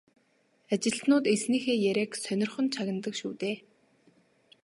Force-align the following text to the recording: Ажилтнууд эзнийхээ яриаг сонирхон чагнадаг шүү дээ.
Ажилтнууд 0.73 1.25
эзнийхээ 1.33 1.77
яриаг 1.89 2.11
сонирхон 2.23 2.67
чагнадаг 2.73 3.13
шүү 3.19 3.33
дээ. 3.41 3.57